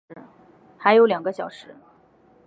[0.79, 1.75] 还有两个小时